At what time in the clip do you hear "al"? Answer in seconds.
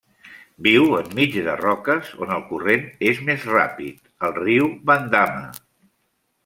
4.29-4.35